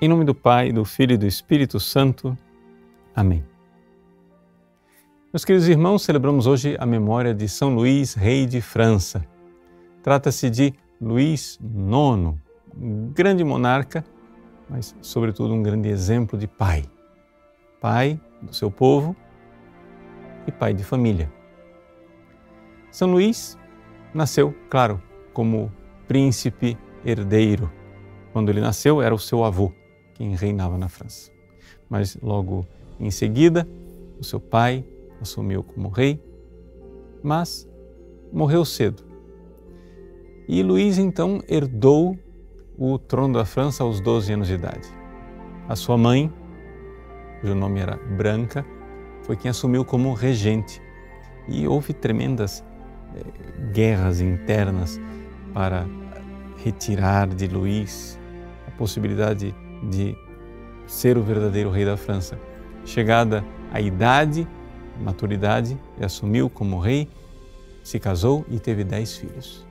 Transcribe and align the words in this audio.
Em 0.00 0.08
nome 0.08 0.24
do 0.24 0.34
Pai, 0.34 0.72
do 0.72 0.84
Filho 0.84 1.14
e 1.14 1.16
do 1.16 1.24
Espírito 1.24 1.78
Santo. 1.78 2.36
Amém. 3.14 3.44
Meus 5.32 5.44
queridos 5.44 5.68
irmãos, 5.68 6.02
celebramos 6.02 6.48
hoje 6.48 6.76
a 6.80 6.84
memória 6.84 7.32
de 7.32 7.48
São 7.48 7.74
Luís, 7.76 8.12
rei 8.12 8.44
de 8.44 8.60
França. 8.60 9.24
Trata-se 10.02 10.50
de 10.50 10.74
Luís 11.00 11.60
IX, 11.62 12.36
um 12.76 13.12
grande 13.14 13.44
monarca, 13.44 14.04
mas, 14.68 14.96
sobretudo, 15.00 15.54
um 15.54 15.62
grande 15.62 15.88
exemplo 15.88 16.36
de 16.36 16.48
pai. 16.48 16.84
Pai 17.80 18.20
do 18.42 18.52
seu 18.52 18.72
povo 18.72 19.14
e 20.44 20.50
pai 20.50 20.74
de 20.74 20.82
família. 20.82 21.32
São 22.90 23.12
Luís 23.12 23.56
nasceu, 24.12 24.52
claro, 24.68 25.00
como 25.32 25.72
príncipe 26.08 26.76
herdeiro. 27.06 27.70
Quando 28.32 28.48
ele 28.50 28.60
nasceu, 28.60 29.00
era 29.00 29.14
o 29.14 29.18
seu 29.18 29.44
avô 29.44 29.72
quem 30.14 30.34
reinava 30.34 30.78
na 30.78 30.88
França. 30.88 31.30
Mas 31.88 32.16
logo 32.22 32.66
em 32.98 33.10
seguida, 33.10 33.68
o 34.18 34.24
seu 34.24 34.40
pai 34.40 34.84
assumiu 35.20 35.62
como 35.62 35.88
rei, 35.88 36.22
mas 37.22 37.68
morreu 38.32 38.64
cedo. 38.64 39.02
E 40.48 40.62
Luís 40.62 40.98
então 40.98 41.42
herdou 41.48 42.18
o 42.78 42.98
trono 42.98 43.34
da 43.34 43.44
França 43.44 43.82
aos 43.82 44.00
12 44.00 44.32
anos 44.32 44.48
de 44.48 44.54
idade. 44.54 44.88
A 45.68 45.76
sua 45.76 45.96
mãe, 45.96 46.32
cujo 47.40 47.54
nome 47.54 47.80
era 47.80 47.96
Branca, 47.96 48.64
foi 49.22 49.36
quem 49.36 49.50
assumiu 49.50 49.84
como 49.84 50.12
regente. 50.12 50.82
E 51.48 51.66
houve 51.66 51.92
tremendas 51.92 52.64
eh, 53.14 53.70
guerras 53.72 54.20
internas 54.20 55.00
para 55.52 55.86
retirar 56.62 57.28
de 57.28 57.46
Luís 57.46 58.18
a 58.66 58.70
possibilidade 58.72 59.54
de 59.90 60.16
ser 60.86 61.16
o 61.16 61.22
verdadeiro 61.22 61.70
rei 61.70 61.84
da 61.84 61.96
França. 61.96 62.38
Chegada 62.84 63.44
a 63.72 63.80
idade, 63.80 64.46
maturidade, 65.00 65.78
ele 65.96 66.04
assumiu 66.04 66.48
como 66.48 66.78
rei, 66.78 67.08
se 67.82 67.98
casou 67.98 68.44
e 68.48 68.58
teve 68.58 68.84
dez 68.84 69.16
filhos. 69.16 69.66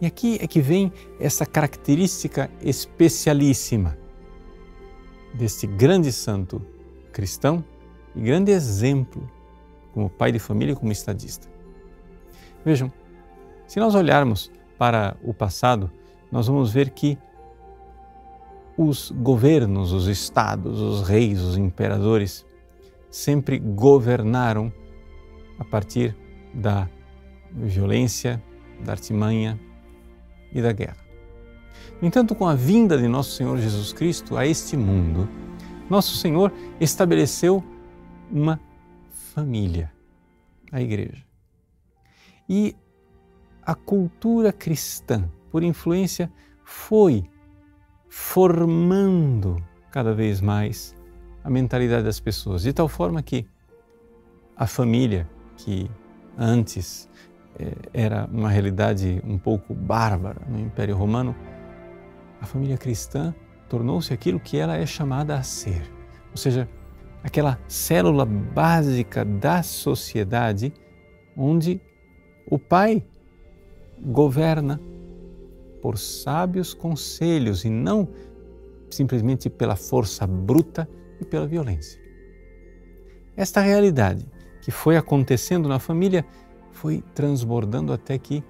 E 0.00 0.06
aqui 0.06 0.38
é 0.40 0.46
que 0.46 0.60
vem 0.60 0.92
essa 1.20 1.46
característica 1.46 2.50
especialíssima 2.60 3.96
deste 5.34 5.66
grande 5.66 6.12
santo 6.12 6.60
cristão 7.12 7.64
e 8.14 8.20
grande 8.20 8.50
exemplo 8.50 9.30
como 9.92 10.08
pai 10.08 10.32
de 10.32 10.38
família 10.38 10.72
e 10.72 10.76
como 10.76 10.90
estadista. 10.90 11.46
Vejam, 12.64 12.92
se 13.66 13.78
nós 13.78 13.94
olharmos 13.94 14.50
para 14.78 15.16
o 15.22 15.32
passado, 15.32 15.90
nós 16.30 16.46
vamos 16.46 16.72
ver 16.72 16.90
que 16.90 17.18
os 18.76 19.10
governos, 19.10 19.92
os 19.92 20.06
estados, 20.06 20.80
os 20.80 21.06
reis, 21.06 21.40
os 21.40 21.56
imperadores 21.56 22.44
sempre 23.10 23.58
governaram 23.58 24.72
a 25.58 25.64
partir 25.64 26.16
da 26.54 26.88
violência, 27.52 28.42
da 28.84 28.92
artimanha 28.92 29.60
e 30.52 30.62
da 30.62 30.72
guerra. 30.72 30.96
No 32.00 32.08
entanto, 32.08 32.34
com 32.34 32.46
a 32.46 32.54
vinda 32.54 32.96
de 32.98 33.06
nosso 33.06 33.32
Senhor 33.32 33.58
Jesus 33.58 33.92
Cristo 33.92 34.36
a 34.36 34.46
este 34.46 34.76
mundo, 34.76 35.28
nosso 35.88 36.16
Senhor 36.16 36.52
estabeleceu 36.80 37.62
uma 38.30 38.58
família, 39.34 39.92
a 40.70 40.80
Igreja. 40.80 41.24
E 42.48 42.74
a 43.64 43.74
cultura 43.74 44.52
cristã, 44.52 45.30
por 45.50 45.62
influência, 45.62 46.32
foi 46.64 47.24
formando 48.14 49.56
cada 49.90 50.12
vez 50.12 50.38
mais 50.38 50.94
a 51.42 51.48
mentalidade 51.48 52.04
das 52.04 52.20
pessoas, 52.20 52.60
de 52.60 52.70
tal 52.70 52.86
forma 52.86 53.22
que 53.22 53.46
a 54.54 54.66
família, 54.66 55.26
que 55.56 55.90
antes 56.36 57.08
eh, 57.58 57.72
era 57.90 58.28
uma 58.30 58.50
realidade 58.50 59.22
um 59.24 59.38
pouco 59.38 59.72
bárbara 59.72 60.42
no 60.46 60.60
Império 60.60 60.94
Romano, 60.94 61.34
a 62.38 62.44
família 62.44 62.76
cristã 62.76 63.34
tornou-se 63.66 64.12
aquilo 64.12 64.38
que 64.38 64.58
ela 64.58 64.76
é 64.76 64.84
chamada 64.84 65.34
a 65.34 65.42
ser, 65.42 65.90
ou 66.30 66.36
seja, 66.36 66.68
aquela 67.24 67.58
célula 67.66 68.26
básica 68.26 69.24
da 69.24 69.62
sociedade 69.62 70.70
onde 71.34 71.80
o 72.44 72.58
pai 72.58 73.02
governa 73.98 74.78
por 75.82 75.98
sábios 75.98 76.72
conselhos 76.72 77.64
e 77.64 77.68
não 77.68 78.08
simplesmente 78.88 79.50
pela 79.50 79.74
força 79.74 80.26
bruta 80.26 80.88
e 81.20 81.24
pela 81.24 81.46
violência. 81.46 82.00
Esta 83.36 83.60
realidade 83.60 84.26
que 84.62 84.70
foi 84.70 84.96
acontecendo 84.96 85.68
na 85.68 85.78
família 85.80 86.24
foi 86.70 87.02
transbordando 87.14 87.92
até 87.92 88.16
que 88.16 88.44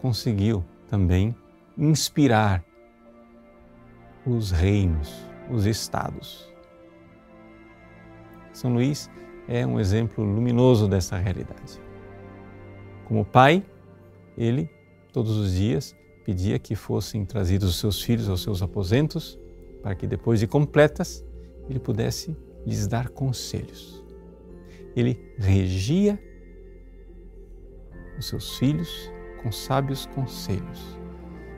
conseguiu 0.00 0.62
também 0.88 1.34
inspirar 1.78 2.64
os 4.26 4.50
reinos, 4.50 5.26
os 5.50 5.64
estados. 5.64 6.52
São 8.52 8.74
Luís 8.74 9.10
é 9.48 9.66
um 9.66 9.80
exemplo 9.80 10.22
luminoso 10.22 10.86
dessa 10.86 11.16
realidade. 11.16 11.80
Como 13.06 13.24
pai, 13.24 13.64
ele 14.36 14.68
todos 15.12 15.36
os 15.36 15.54
dias 15.54 15.96
pedia 16.30 16.60
que 16.60 16.76
fossem 16.76 17.24
trazidos 17.24 17.70
os 17.70 17.80
seus 17.80 18.00
filhos 18.00 18.28
aos 18.28 18.40
seus 18.40 18.62
aposentos, 18.62 19.36
para 19.82 19.96
que 19.96 20.06
depois 20.06 20.38
de 20.38 20.46
completas 20.46 21.24
ele 21.68 21.80
pudesse 21.80 22.36
lhes 22.64 22.86
dar 22.86 23.08
conselhos. 23.08 24.04
Ele 24.94 25.18
regia 25.36 26.16
os 28.16 28.28
seus 28.28 28.56
filhos 28.58 29.10
com 29.42 29.50
sábios 29.50 30.06
conselhos. 30.06 30.96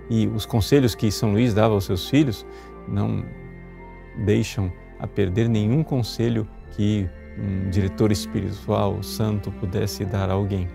E 0.09 0.27
os 0.29 0.47
conselhos 0.47 0.95
que 0.95 1.13
São 1.13 1.33
Luís 1.33 1.53
dava 1.53 1.75
aos 1.75 1.85
seus 1.85 2.09
filhos 2.09 2.47
não 2.89 3.23
deixam 4.25 4.73
a 4.99 5.07
perder 5.07 5.51
nenhum 5.51 5.83
conselho 5.83 6.49
que 6.75 7.07
um 7.39 7.69
diretor 7.69 8.11
espiritual 8.11 9.03
santo 9.03 9.53
pudesse 9.53 10.07
dar 10.07 10.31
a 10.31 10.33
alguém. 10.33 10.67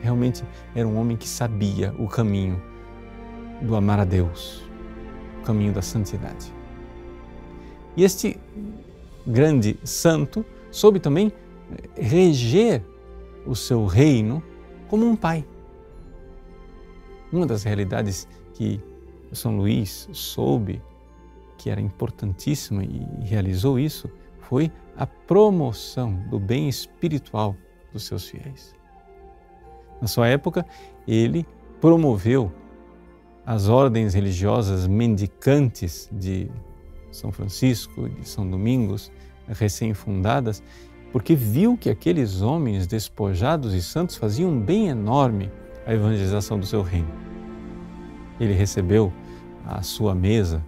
Realmente 0.00 0.42
era 0.74 0.88
um 0.88 0.96
homem 0.96 1.14
que 1.14 1.28
sabia 1.28 1.94
o 1.98 2.08
caminho 2.08 2.72
do 3.62 3.76
amar 3.76 4.00
a 4.00 4.04
Deus, 4.04 4.62
o 5.40 5.44
caminho 5.44 5.72
da 5.72 5.82
santidade. 5.82 6.52
E 7.96 8.02
este 8.02 8.38
grande 9.26 9.78
santo 9.84 10.44
soube 10.70 10.98
também 10.98 11.32
reger 11.96 12.82
o 13.46 13.54
seu 13.54 13.86
reino 13.86 14.42
como 14.88 15.06
um 15.06 15.16
pai. 15.16 15.44
Uma 17.32 17.46
das 17.46 17.62
realidades 17.62 18.28
que 18.54 18.80
São 19.32 19.56
Luís 19.56 20.08
soube 20.12 20.82
que 21.56 21.70
era 21.70 21.80
importantíssima 21.80 22.84
e 22.84 23.06
realizou 23.22 23.78
isso 23.78 24.10
foi 24.40 24.70
a 24.96 25.06
promoção 25.06 26.14
do 26.28 26.38
bem 26.38 26.68
espiritual 26.68 27.56
dos 27.92 28.04
seus 28.04 28.28
fiéis. 28.28 28.74
Na 30.00 30.06
sua 30.06 30.28
época, 30.28 30.66
ele 31.06 31.46
promoveu 31.80 32.52
as 33.46 33.68
ordens 33.68 34.14
religiosas 34.14 34.86
mendicantes 34.86 36.08
de 36.10 36.50
São 37.10 37.30
Francisco, 37.30 38.08
de 38.08 38.28
São 38.28 38.48
Domingos, 38.48 39.12
recém-fundadas, 39.46 40.62
porque 41.12 41.34
viu 41.34 41.76
que 41.76 41.90
aqueles 41.90 42.40
homens 42.40 42.86
despojados 42.86 43.74
e 43.74 43.82
santos 43.82 44.16
faziam 44.16 44.50
um 44.50 44.60
bem 44.60 44.88
enorme 44.88 45.50
à 45.86 45.92
evangelização 45.92 46.58
do 46.58 46.66
seu 46.66 46.82
reino. 46.82 47.10
Ele 48.40 48.52
recebeu 48.52 49.12
à 49.64 49.82
sua 49.82 50.14
mesa 50.14 50.64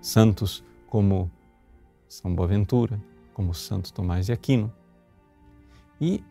santos 0.00 0.62
como 0.86 1.30
São 2.08 2.34
Boaventura, 2.34 3.00
como 3.32 3.54
Santo 3.54 3.92
Tomás 3.92 4.26
de 4.26 4.32
Aquino, 4.32 4.72
e 6.00 6.22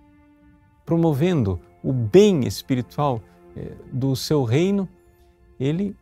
promovendo 0.86 1.60
o 1.84 1.92
bem 1.92 2.48
espiritual 2.48 3.22
eh, 3.56 3.74
do 3.92 4.16
seu 4.16 4.44
reino, 4.44 4.88
ele 5.60 5.96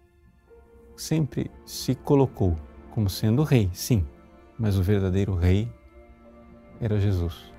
sempre 0.96 1.52
se 1.66 1.96
colocou 1.96 2.56
como 2.92 3.10
sendo 3.10 3.44
rei, 3.44 3.69
sim, 3.74 4.06
mas 4.57 4.78
o 4.78 4.84
verdadeiro 4.84 5.36
rei 5.36 5.69
era 6.80 7.00
Jesus. 7.00 7.54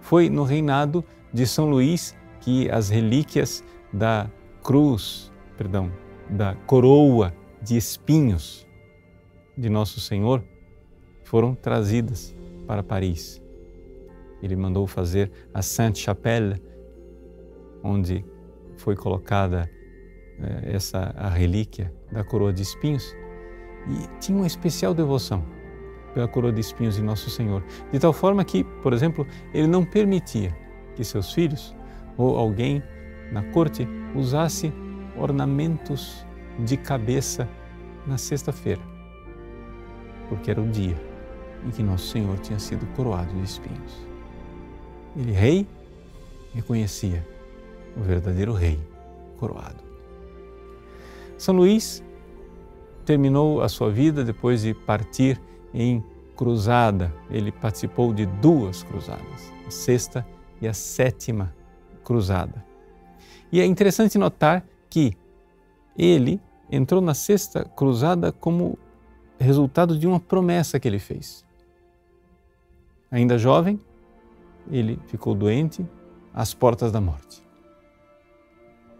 Foi 0.00 0.28
no 0.28 0.44
reinado 0.44 1.04
de 1.32 1.46
São 1.46 1.68
Luís 1.68 2.16
que 2.40 2.70
as 2.70 2.88
relíquias 2.88 3.62
da 3.92 4.30
cruz, 4.62 5.30
perdão, 5.56 5.92
da 6.28 6.54
coroa 6.66 7.32
de 7.60 7.76
espinhos 7.76 8.66
de 9.56 9.68
Nosso 9.68 10.00
Senhor 10.00 10.42
foram 11.24 11.54
trazidas 11.54 12.34
para 12.66 12.82
Paris. 12.82 13.40
Ele 14.42 14.56
mandou 14.56 14.86
fazer 14.86 15.30
a 15.54 15.62
Sainte-Chapelle, 15.62 16.60
onde 17.82 18.24
foi 18.76 18.96
colocada 18.96 19.70
essa 20.64 21.14
a 21.16 21.28
relíquia 21.28 21.92
da 22.10 22.24
coroa 22.24 22.52
de 22.52 22.62
espinhos 22.62 23.14
e 23.88 24.20
tinha 24.20 24.36
uma 24.36 24.46
especial 24.46 24.94
devoção 24.94 25.44
pela 26.14 26.28
coroa 26.28 26.52
de 26.52 26.60
espinhos 26.60 26.96
de 26.96 27.02
Nosso 27.02 27.30
Senhor, 27.30 27.64
de 27.90 27.98
tal 27.98 28.12
forma 28.12 28.44
que, 28.44 28.64
por 28.64 28.92
exemplo, 28.92 29.26
ele 29.52 29.66
não 29.66 29.84
permitia 29.84 30.54
que 30.94 31.04
seus 31.04 31.32
filhos 31.32 31.74
ou 32.16 32.36
alguém 32.36 32.82
na 33.30 33.42
corte 33.44 33.88
usasse 34.14 34.72
ornamentos 35.16 36.26
de 36.58 36.76
cabeça 36.76 37.48
na 38.06 38.18
sexta-feira, 38.18 38.82
porque 40.28 40.50
era 40.50 40.60
o 40.60 40.68
dia 40.68 40.96
em 41.64 41.70
que 41.70 41.82
Nosso 41.82 42.08
Senhor 42.08 42.38
tinha 42.40 42.58
sido 42.58 42.86
coroado 42.94 43.32
de 43.34 43.42
espinhos. 43.42 44.06
Ele, 45.16 45.32
rei, 45.32 45.66
reconhecia 46.54 47.26
o 47.96 48.02
verdadeiro 48.02 48.52
rei 48.52 48.78
coroado. 49.38 49.91
São 51.36 51.54
Luís 51.54 52.02
terminou 53.04 53.60
a 53.62 53.68
sua 53.68 53.90
vida 53.90 54.24
depois 54.24 54.62
de 54.62 54.74
partir 54.74 55.40
em 55.74 56.04
cruzada. 56.36 57.12
Ele 57.30 57.50
participou 57.50 58.12
de 58.12 58.26
duas 58.26 58.82
cruzadas, 58.82 59.52
a 59.66 59.70
sexta 59.70 60.26
e 60.60 60.68
a 60.68 60.74
sétima 60.74 61.54
cruzada. 62.04 62.64
E 63.50 63.60
é 63.60 63.66
interessante 63.66 64.16
notar 64.16 64.64
que 64.88 65.16
ele 65.96 66.40
entrou 66.70 67.00
na 67.00 67.14
sexta 67.14 67.64
cruzada 67.64 68.32
como 68.32 68.78
resultado 69.38 69.98
de 69.98 70.06
uma 70.06 70.20
promessa 70.20 70.80
que 70.80 70.88
ele 70.88 70.98
fez. 70.98 71.44
Ainda 73.10 73.36
jovem, 73.36 73.78
ele 74.70 74.98
ficou 75.06 75.34
doente 75.34 75.86
às 76.32 76.54
portas 76.54 76.90
da 76.90 77.00
morte. 77.00 77.42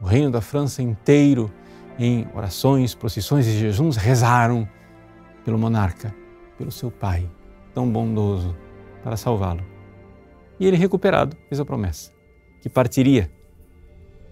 O 0.01 0.05
reino 0.05 0.31
da 0.31 0.41
França 0.41 0.83
inteiro, 0.83 1.51
em 2.03 2.27
orações, 2.35 2.97
procissões 2.97 3.47
e 3.47 3.53
jejuns, 3.53 3.97
rezaram 3.97 4.69
pelo 5.45 5.57
monarca, 5.57 6.13
pelo 6.59 6.73
seu 6.73 6.91
pai, 6.91 7.31
tão 7.73 7.89
bondoso, 7.89 8.57
para 9.05 9.17
salvá-lo. 9.17 9.65
E 10.59 10.67
ele, 10.67 10.77
recuperado, 10.77 11.37
fez 11.49 11.61
a 11.61 11.65
promessa 11.65 12.13
que 12.61 12.69
partiria 12.69 13.31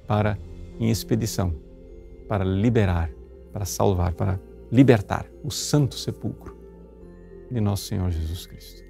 para 0.05 0.37
em 0.81 0.91
expedição 0.91 1.55
para 2.27 2.45
liberar, 2.45 3.09
para 3.53 3.65
salvar, 3.65 4.15
para 4.15 4.41
libertar 4.71 5.27
o 5.45 5.51
santo 5.51 5.95
sepulcro 5.95 6.57
de 7.51 7.61
nosso 7.61 7.85
Senhor 7.85 8.11
Jesus 8.11 8.47
Cristo. 8.47 8.85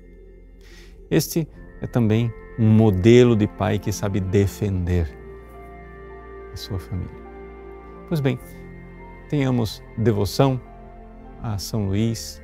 Este 1.10 1.46
é 1.82 1.86
também 1.86 2.32
um 2.58 2.68
modelo 2.68 3.36
de 3.36 3.46
pai 3.46 3.78
que 3.78 3.92
sabe 3.92 4.20
defender 4.20 5.06
a 6.50 6.56
sua 6.56 6.78
família. 6.78 7.20
Pois 8.08 8.20
bem, 8.20 8.38
tenhamos 9.30 9.80
devoção 9.96 10.60
a 11.40 11.56
São 11.56 11.86
Luís, 11.86 12.42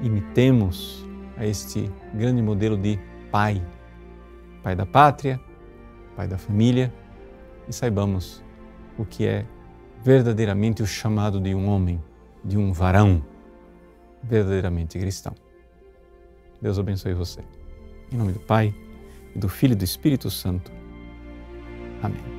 imitemos 0.00 1.04
a 1.36 1.44
este 1.44 1.90
grande 2.14 2.40
modelo 2.40 2.78
de 2.78 2.96
pai, 3.30 3.60
pai 4.62 4.76
da 4.76 4.86
pátria, 4.86 5.38
pai 6.14 6.28
da 6.28 6.38
família, 6.38 6.94
e 7.68 7.72
saibamos 7.72 8.42
o 8.96 9.04
que 9.04 9.26
é 9.26 9.44
verdadeiramente 10.02 10.80
o 10.80 10.86
chamado 10.86 11.40
de 11.40 11.52
um 11.54 11.68
homem, 11.68 12.00
de 12.44 12.56
um 12.56 12.72
varão 12.72 13.20
verdadeiramente 14.22 14.98
cristão. 14.98 15.34
Deus 16.62 16.78
abençoe 16.78 17.14
você. 17.14 17.40
Em 18.12 18.16
nome 18.16 18.32
do 18.32 18.40
Pai, 18.40 18.72
e 19.34 19.38
do 19.38 19.48
Filho 19.48 19.72
e 19.72 19.76
do 19.76 19.84
Espírito 19.84 20.30
Santo. 20.30 20.70
Amém. 22.00 22.35